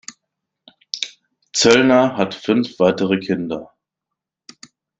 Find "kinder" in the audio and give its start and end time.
3.19-3.71